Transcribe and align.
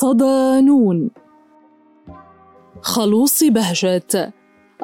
صدانون. 0.00 1.10
خلوص 2.82 3.44
بهجت 3.44 4.32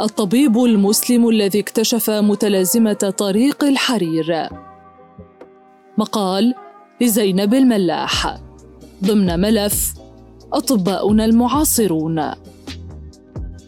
الطبيب 0.00 0.58
المسلم 0.58 1.28
الذي 1.28 1.60
اكتشف 1.60 2.10
متلازمة 2.10 3.14
طريق 3.18 3.64
الحرير. 3.64 4.48
مقال 5.98 6.54
لزينب 7.00 7.54
الملاح. 7.54 8.38
ضمن 9.04 9.40
ملف 9.40 9.94
أطباؤنا 10.52 11.24
المعاصرون. 11.24 12.30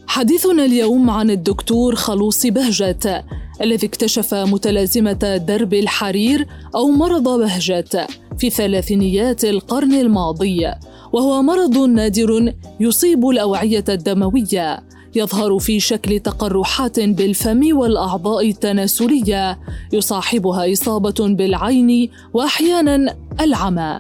حديثنا 0.07 0.65
اليوم 0.65 1.11
عن 1.11 1.31
الدكتور 1.31 1.95
خلوص 1.95 2.47
بهجت 2.47 3.25
الذي 3.61 3.87
اكتشف 3.87 4.35
متلازمة 4.35 5.43
درب 5.49 5.75
الحرير 5.75 6.47
أو 6.75 6.89
مرض 6.89 7.29
بهجت 7.29 8.07
في 8.39 8.51
ثلاثينيات 8.51 9.45
القرن 9.45 9.93
الماضي. 9.93 10.71
وهو 11.13 11.43
مرض 11.43 11.79
نادر 11.79 12.55
يصيب 12.81 13.29
الأوعية 13.29 13.85
الدموية 13.89 14.83
يظهر 15.15 15.59
في 15.59 15.81
شكل 15.81 16.21
تقرحات 16.21 17.01
بالفم 17.01 17.77
والأعضاء 17.77 18.49
التناسلية 18.49 19.59
يصاحبها 19.93 20.73
إصابة 20.73 21.15
بالعين 21.21 22.11
واحيانا 22.35 23.17
العمى. 23.41 23.99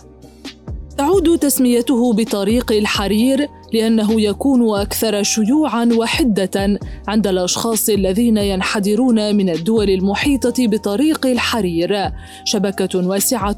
تعود 0.98 1.38
تسميته 1.38 2.12
بطريق 2.12 2.73
الحرير 2.73 3.48
لأنه 3.76 4.20
يكون 4.20 4.78
أكثر 4.78 5.22
شيوعا 5.22 5.88
وحدة 5.98 6.78
عند 7.08 7.26
الأشخاص 7.26 7.88
الذين 7.88 8.36
ينحدرون 8.36 9.36
من 9.36 9.50
الدول 9.50 9.90
المحيطة 9.90 10.54
بطريق 10.58 11.26
الحرير. 11.26 12.10
شبكة 12.44 13.08
واسعة 13.08 13.56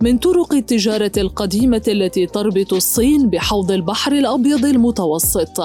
من 0.00 0.18
طرق 0.18 0.54
التجارة 0.54 1.12
القديمة 1.16 1.82
التي 1.88 2.26
تربط 2.26 2.72
الصين 2.72 3.30
بحوض 3.30 3.70
البحر 3.70 4.12
الأبيض 4.12 4.64
المتوسط. 4.64 5.60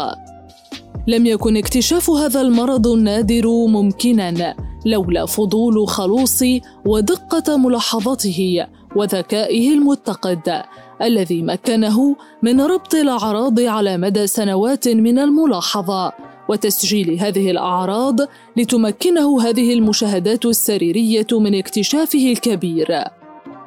لم 1.08 1.26
يكن 1.26 1.58
اكتشاف 1.58 2.10
هذا 2.10 2.42
المرض 2.42 2.88
النادر 2.88 3.48
ممكنا 3.48 4.56
لولا 4.86 5.26
فضول 5.26 5.88
خلوص 5.88 6.44
ودقة 6.86 7.58
ملاحظته 7.58 8.66
وذكائه 8.96 9.74
المتقد 9.74 10.64
الذي 11.02 11.44
مكنه 11.44 12.16
من 12.42 12.62
ربط 12.62 12.96
الأعراض 12.96 13.60
على 13.60 13.98
مدى 13.98 14.28
سنوات 14.28 14.88
من 14.88 15.20
الملاحظة. 15.20 16.12
وتسجيل 16.50 17.20
هذه 17.20 17.52
الأعراض 17.52 18.16
لتمكنه 18.58 19.42
هذه 19.42 19.74
المشاهدات 19.74 20.46
السريرية 20.46 21.28
من 21.32 21.56
اكتشافه 21.56 22.32
الكبير. 22.32 23.04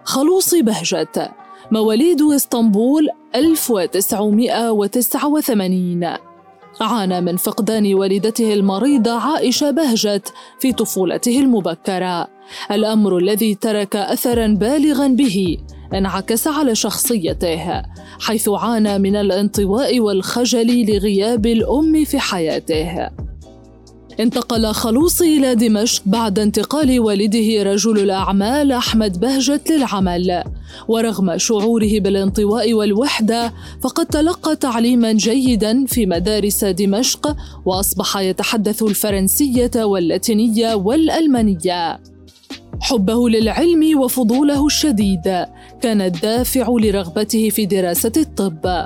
خلوص 0.05 0.55
بهجت 0.55 1.31
مواليد 1.71 2.23
إسطنبول 2.23 3.09
1989 3.35 6.17
عانى 6.81 7.21
من 7.21 7.37
فقدان 7.37 7.95
والدته 7.95 8.53
المريضة 8.53 9.13
عائشة 9.13 9.71
بهجت 9.71 10.33
في 10.61 10.73
طفولته 10.73 11.41
المبكرة. 11.41 12.36
الأمر 12.71 13.19
الذي 13.19 13.55
ترك 13.55 13.97
أثرا 13.97 14.47
بالغا 14.47 15.09
به 15.09 15.57
انعكس 15.95 16.49
على 16.49 16.75
شخصيته 16.75 17.83
حيث 18.21 18.49
عانى 18.49 18.99
من 18.99 19.17
الانطواء 19.17 20.01
والخجل 20.01 20.87
لغياب 20.91 21.47
الأم 21.47 22.05
في 22.05 22.19
حياته. 22.19 23.09
انتقل 24.21 24.73
خلوصي 24.73 25.37
إلى 25.37 25.55
دمشق 25.55 26.03
بعد 26.07 26.39
انتقال 26.39 27.01
والده 27.01 27.63
رجل 27.63 27.99
الأعمال 27.99 28.73
أحمد 28.73 29.21
بهجت 29.21 29.71
للعمل. 29.71 30.45
ورغم 30.89 31.39
شعوره 31.39 32.01
بالانطواء 32.01 32.75
والوحدة 32.75 33.53
فقد 33.83 34.07
تلقى 34.07 34.57
تعليما 34.57 35.13
جيدا 35.13 35.85
في 35.87 36.07
مدارس 36.07 36.65
دمشق 36.65 37.37
وأصبح 37.65 38.17
يتحدث 38.17 38.83
الفرنسية 38.83 39.71
واللاتينية 39.77 40.75
والألمانية. 40.75 42.01
حبه 42.81 43.29
للعلم 43.29 43.99
وفضوله 43.99 44.67
الشديد. 44.67 45.45
كان 45.81 46.01
الدافع 46.01 46.77
لرغبته 46.81 47.51
في 47.51 47.67
دراسة 47.67 48.13
الطب. 48.17 48.85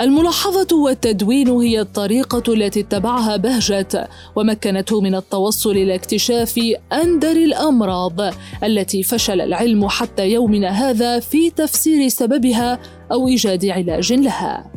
الملاحظة 0.00 0.76
والتدوين 0.76 1.48
هي 1.48 1.80
الطريقة 1.80 2.52
التي 2.52 2.80
اتبعها 2.80 3.36
بهجت 3.36 4.08
ومكنته 4.36 5.00
من 5.00 5.14
التوصل 5.14 5.70
إلى 5.70 5.94
اكتشاف 5.94 6.60
أندر 6.92 7.32
الأمراض 7.32 8.20
التي 8.64 9.02
فشل 9.02 9.40
العلم 9.40 9.88
حتى 9.88 10.30
يومنا 10.30 10.68
هذا 10.68 11.20
في 11.20 11.50
تفسير 11.50 12.08
سببها 12.08 12.78
أو 13.12 13.28
إيجاد 13.28 13.66
علاج 13.66 14.12
لها. 14.12 14.70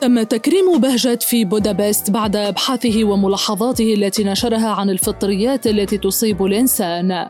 تم 0.00 0.22
تكريم 0.22 0.80
بهجت 0.80 1.22
في 1.22 1.44
بودابست 1.44 2.10
بعد 2.10 2.36
أبحاثه 2.36 3.04
وملاحظاته 3.04 3.94
التي 3.94 4.24
نشرها 4.24 4.68
عن 4.68 4.90
الفطريات 4.90 5.66
التي 5.66 5.98
تصيب 5.98 6.44
الإنسان. 6.44 7.28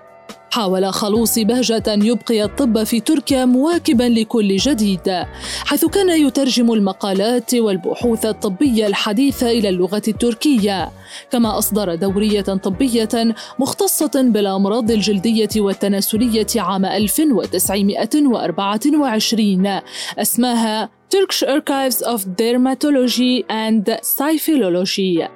حاول 0.50 0.92
خلوص 0.92 1.38
بهجة 1.38 1.82
يبقي 1.86 2.44
الطب 2.44 2.84
في 2.84 3.00
تركيا 3.00 3.44
مواكبا 3.44 4.02
لكل 4.02 4.56
جديد 4.56 5.24
حيث 5.64 5.84
كان 5.84 6.08
يترجم 6.08 6.72
المقالات 6.72 7.54
والبحوث 7.54 8.26
الطبية 8.26 8.86
الحديثة 8.86 9.50
إلى 9.50 9.68
اللغة 9.68 10.02
التركية 10.08 10.90
كما 11.30 11.58
أصدر 11.58 11.94
دورية 11.94 12.40
طبية 12.40 13.34
مختصة 13.58 14.10
بالأمراض 14.14 14.90
الجلدية 14.90 15.48
والتناسلية 15.56 16.46
عام 16.56 16.84
1924 16.84 19.80
اسماها 20.18 20.98
Turkish 21.10 21.42
Archives 21.42 22.02
of 22.02 22.36
Dermatology 22.36 23.42
and 23.48 23.98
Syphilology 24.02 25.26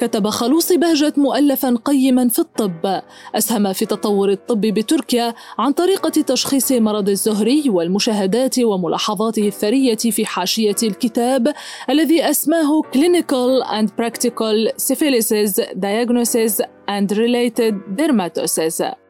كتب 0.00 0.28
خلوص 0.28 0.72
بهجة 0.72 1.12
مؤلفا 1.16 1.76
قيما 1.84 2.28
في 2.28 2.38
الطب 2.38 3.02
أسهم 3.34 3.72
في 3.72 3.86
تطور 3.86 4.30
الطب 4.30 4.60
بتركيا 4.60 5.34
عن 5.58 5.72
طريقة 5.72 6.10
تشخيص 6.10 6.72
مرض 6.72 7.08
الزهري 7.08 7.70
والمشاهدات 7.70 8.58
وملاحظاته 8.58 9.48
الثرية 9.48 9.96
في 9.96 10.26
حاشية 10.26 10.76
الكتاب 10.82 11.54
الذي 11.90 12.30
أسماه 12.30 12.82
Clinical 12.82 13.64
and 13.66 13.88
Practical 14.00 14.72
Syphilis 14.76 15.32
Diagnosis 15.76 16.60
and 16.88 17.10
Related 17.16 17.74
Dermatosis. 17.96 19.03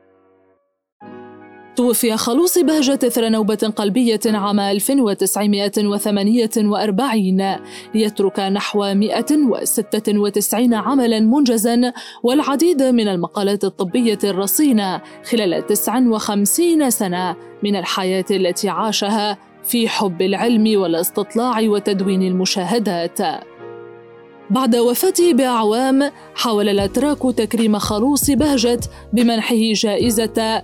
توفي 1.77 2.17
خلوص 2.17 2.59
بهجة 2.59 2.99
إثر 3.07 3.29
نوبة 3.29 3.73
قلبية 3.77 4.21
عام 4.27 4.61
1948 4.61 7.57
ليترك 7.95 8.41
نحو 8.41 8.95
196 8.95 10.75
عملا 10.75 11.21
منجزا 11.21 11.93
والعديد 12.23 12.83
من 12.83 13.09
المقالات 13.09 13.65
الطبية 13.65 14.19
الرصينة 14.25 15.01
خلال 15.25 15.67
59 15.67 16.91
سنة 16.91 17.37
من 17.63 17.77
الحياة 17.77 18.25
التي 18.31 18.69
عاشها 18.69 19.39
في 19.65 19.89
حب 19.89 20.23
العلم 20.23 20.81
والاستطلاع 20.81 21.61
وتدوين 21.61 22.23
المشاهدات. 22.23 23.19
بعد 24.51 24.77
وفاته 24.77 25.33
بأعوام 25.33 26.11
حاول 26.35 26.69
الأتراك 26.69 27.19
تكريم 27.37 27.79
خلوص 27.79 28.31
بهجت 28.31 28.91
بمنحه 29.13 29.73
جائزة 29.73 30.63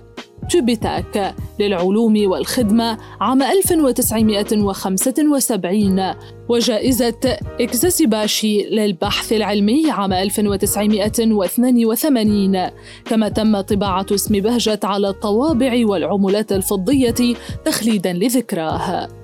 تشوبيتاك 0.49 1.35
للعلوم 1.59 2.13
والخدمة 2.25 2.97
عام 3.21 3.41
1975 3.41 6.13
وجائزة 6.49 7.37
إكزاسيباشي 7.61 8.63
للبحث 8.63 9.33
العلمي 9.33 9.91
عام 9.91 10.13
1982 10.13 12.69
كما 13.05 13.29
تم 13.29 13.61
طباعة 13.61 14.05
اسم 14.11 14.39
بهجت 14.39 14.85
على 14.85 15.09
الطوابع 15.09 15.85
والعملات 15.85 16.51
الفضية 16.51 17.35
تخليدا 17.65 18.13
لذكراه. 18.13 19.20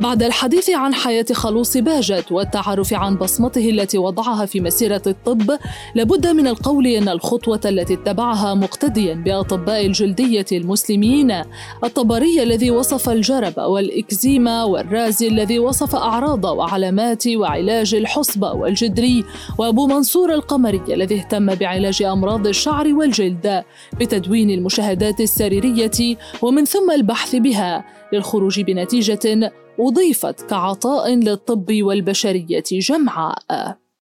بعد 0.00 0.22
الحديث 0.22 0.70
عن 0.70 0.94
حياة 0.94 1.26
خلوص 1.32 1.76
باجت 1.76 2.32
والتعرف 2.32 2.94
عن 2.94 3.16
بصمته 3.16 3.70
التي 3.70 3.98
وضعها 3.98 4.46
في 4.46 4.60
مسيرة 4.60 5.02
الطب 5.06 5.58
لابد 5.94 6.26
من 6.26 6.46
القول 6.46 6.86
أن 6.86 7.08
الخطوة 7.08 7.60
التي 7.64 7.94
اتبعها 7.94 8.54
مقتديا 8.54 9.14
بأطباء 9.14 9.86
الجلدية 9.86 10.46
المسلمين. 10.52 11.42
الطبري 11.84 12.42
الذي 12.42 12.70
وصف 12.70 13.08
الجرب 13.08 13.58
والإكزيما 13.58 14.64
والرازي 14.64 15.28
الذي 15.28 15.58
وصف 15.58 15.94
أعراض 15.94 16.44
وعلامات 16.44 17.28
وعلاج 17.28 17.94
الحصبة 17.94 18.52
والجدري 18.52 19.24
وأبو 19.58 19.86
منصور 19.86 20.34
القمري 20.34 20.82
الذي 20.88 21.14
اهتم 21.14 21.54
بعلاج 21.54 22.02
أمراض 22.02 22.46
الشعر 22.46 22.94
والجلد 22.94 23.64
بتدوين 24.00 24.50
المشاهدات 24.50 25.20
السريرية 25.20 26.16
ومن 26.42 26.64
ثم 26.64 26.90
البحث 26.90 27.36
بها 27.36 27.84
للخروج 28.12 28.60
بنتيجة 28.60 29.50
أضيفت 29.80 30.50
كعطاء 30.50 31.14
للطب 31.14 31.66
والبشرية 31.82 32.64
جمعاء. 32.72 33.85